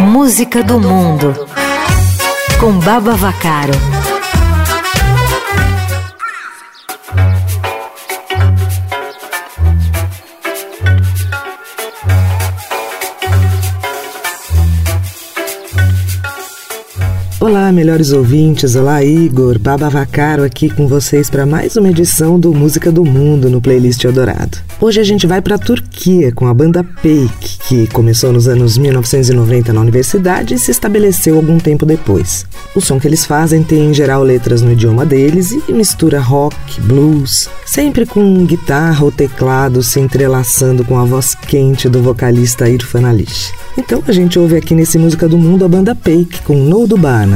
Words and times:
Música 0.00 0.62
do 0.62 0.78
Mundo 0.78 1.34
com 2.60 2.78
Baba 2.80 3.14
Vacaro. 3.14 3.72
Olá, 17.46 17.70
melhores 17.70 18.10
ouvintes. 18.10 18.74
Olá, 18.74 19.04
Igor, 19.04 19.56
Baba 19.56 19.88
Vacaro 19.88 20.42
aqui 20.42 20.68
com 20.68 20.88
vocês 20.88 21.30
para 21.30 21.46
mais 21.46 21.76
uma 21.76 21.88
edição 21.88 22.40
do 22.40 22.52
Música 22.52 22.90
do 22.90 23.04
Mundo 23.04 23.48
no 23.48 23.60
playlist 23.60 24.02
Eldorado. 24.02 24.58
Hoje 24.80 25.00
a 25.00 25.04
gente 25.04 25.28
vai 25.28 25.40
para 25.40 25.54
a 25.54 25.58
Turquia 25.58 26.32
com 26.32 26.48
a 26.48 26.52
banda 26.52 26.82
Peik, 26.82 27.58
que 27.68 27.86
começou 27.86 28.32
nos 28.32 28.48
anos 28.48 28.76
1990 28.76 29.72
na 29.72 29.80
universidade 29.80 30.54
e 30.54 30.58
se 30.58 30.72
estabeleceu 30.72 31.36
algum 31.36 31.56
tempo 31.56 31.86
depois. 31.86 32.44
O 32.74 32.80
som 32.80 32.98
que 32.98 33.06
eles 33.06 33.24
fazem 33.24 33.62
tem 33.62 33.90
em 33.90 33.94
geral 33.94 34.24
letras 34.24 34.60
no 34.60 34.72
idioma 34.72 35.06
deles 35.06 35.52
e 35.68 35.72
mistura 35.72 36.18
rock, 36.18 36.80
blues, 36.80 37.48
sempre 37.64 38.04
com 38.04 38.44
guitarra 38.44 39.04
ou 39.04 39.12
teclado 39.12 39.84
se 39.84 40.00
entrelaçando 40.00 40.84
com 40.84 40.98
a 40.98 41.04
voz 41.04 41.36
quente 41.36 41.88
do 41.88 42.02
vocalista 42.02 42.68
Irfan 42.68 43.08
Alish. 43.08 43.52
Então 43.78 44.02
a 44.04 44.12
gente 44.12 44.36
ouve 44.36 44.56
aqui 44.56 44.74
nesse 44.74 44.98
Música 44.98 45.28
do 45.28 45.38
Mundo 45.38 45.64
a 45.64 45.68
banda 45.68 45.94
Peik 45.94 46.42
com 46.42 46.56
No 46.56 46.88
Dubana 46.88 47.35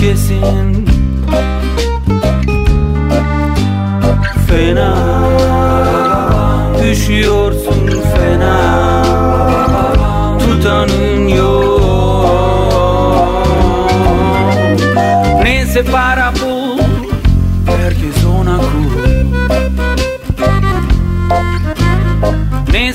kesin. 0.00 0.86
Fena 4.48 4.94
Düşüyorsun 6.82 8.02
fena. 8.14 8.56
Tutanın 10.38 11.28
yok. 11.28 11.78
Neyse 15.42 15.84
para 15.84 16.17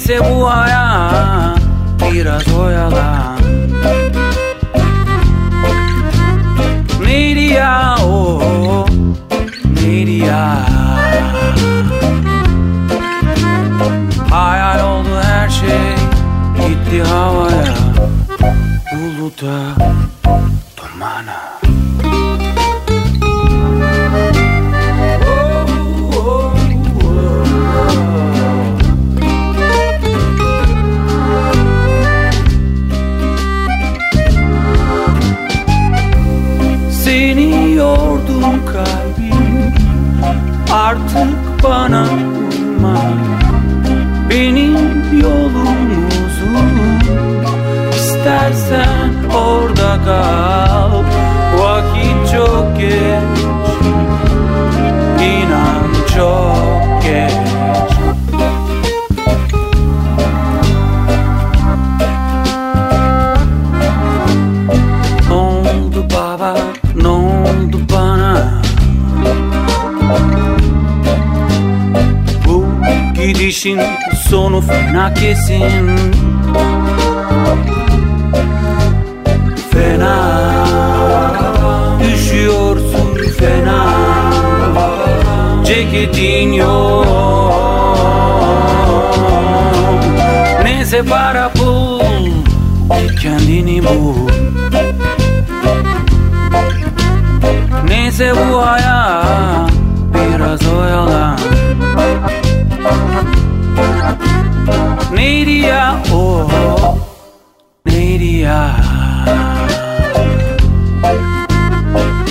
Neyse 0.03 0.25
bu 0.29 0.49
hayat 0.49 1.59
Biraz 2.11 2.53
oyalan. 2.53 3.39
Nidia, 7.05 7.95
oh, 8.05 8.87
Nidia 9.81 10.55
Hayal 14.29 14.79
oldu 14.79 15.21
her 15.23 15.49
şey 15.49 15.95
Gitti 16.55 17.03
havaya. 17.03 17.73
Buluta 18.93 19.75
Dumana 20.77 21.52
artık 40.71 41.63
bana 41.63 42.03
uyma 42.03 42.97
Benim 44.29 44.77
yolum 45.21 46.05
uzun. 46.07 46.69
İstersen 47.95 49.02
Gidişin 73.33 73.81
sonu 74.29 74.61
fena 74.61 75.13
kesin. 75.13 75.97
Fena. 79.71 80.15
Üşüyorsun 82.13 83.17
fena. 83.39 83.85
Ceketin 85.65 86.53
yok. 86.53 87.07
Neyse 90.63 91.03
para 91.09 91.51
bul 91.59 92.01
Kendini 93.21 93.83
bul. 93.83 94.29
Neyse 97.87 98.33
bu 98.35 98.65
hayat 98.65 98.92
o 106.13 106.47
Neydi 107.85 108.37
ya 108.37 108.75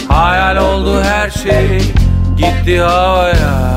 Hayal 0.08 0.56
oldu 0.56 1.02
her 1.02 1.30
şey 1.30 1.80
Gitti 2.36 2.76
havaya 2.78 3.72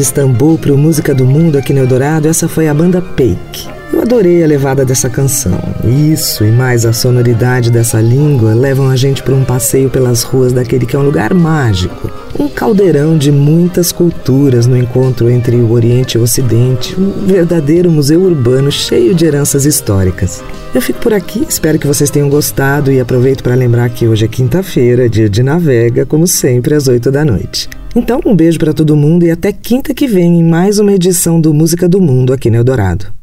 de 0.00 0.04
Istambul 0.04 0.56
para 0.56 0.72
o 0.72 0.78
Música 0.78 1.14
do 1.14 1.26
Mundo 1.26 1.58
aqui 1.58 1.74
no 1.74 1.80
Eldorado, 1.80 2.26
essa 2.26 2.48
foi 2.48 2.66
a 2.68 2.72
banda 2.72 3.02
Peik. 3.02 3.68
Eu 3.92 4.00
adorei 4.00 4.42
a 4.42 4.46
levada 4.46 4.82
dessa 4.82 5.10
canção. 5.10 5.60
Isso 5.84 6.42
e 6.42 6.50
mais 6.50 6.86
a 6.86 6.92
sonoridade 6.94 7.70
dessa 7.70 8.00
língua 8.00 8.54
levam 8.54 8.88
a 8.88 8.96
gente 8.96 9.22
para 9.22 9.34
um 9.34 9.44
passeio 9.44 9.90
pelas 9.90 10.22
ruas 10.22 10.54
daquele 10.54 10.86
que 10.86 10.96
é 10.96 10.98
um 10.98 11.02
lugar 11.02 11.34
mágico. 11.34 12.10
Um 12.38 12.48
caldeirão 12.48 13.18
de 13.18 13.30
muitas 13.30 13.92
culturas 13.92 14.66
no 14.66 14.74
encontro 14.74 15.28
entre 15.28 15.56
o 15.56 15.70
Oriente 15.72 16.16
e 16.16 16.18
o 16.18 16.22
Ocidente, 16.22 16.98
um 16.98 17.26
verdadeiro 17.26 17.90
museu 17.90 18.22
urbano 18.22 18.72
cheio 18.72 19.14
de 19.14 19.26
heranças 19.26 19.66
históricas. 19.66 20.42
Eu 20.74 20.80
fico 20.80 21.00
por 21.00 21.12
aqui, 21.12 21.44
espero 21.46 21.78
que 21.78 21.86
vocês 21.86 22.08
tenham 22.08 22.30
gostado 22.30 22.90
e 22.90 23.00
aproveito 23.00 23.42
para 23.42 23.54
lembrar 23.54 23.90
que 23.90 24.08
hoje 24.08 24.24
é 24.24 24.28
quinta-feira, 24.28 25.10
dia 25.10 25.28
de 25.28 25.42
navega, 25.42 26.06
como 26.06 26.26
sempre, 26.26 26.74
às 26.74 26.88
8 26.88 27.10
da 27.10 27.22
noite. 27.22 27.68
Então, 27.94 28.20
um 28.24 28.36
beijo 28.36 28.58
para 28.58 28.72
todo 28.72 28.96
mundo 28.96 29.24
e 29.26 29.30
até 29.32 29.52
quinta 29.52 29.92
que 29.92 30.06
vem 30.06 30.38
em 30.38 30.44
mais 30.44 30.78
uma 30.78 30.92
edição 30.92 31.40
do 31.40 31.52
Música 31.52 31.88
do 31.88 32.00
Mundo 32.00 32.32
aqui 32.32 32.48
no 32.48 32.56
Eldorado. 32.56 33.19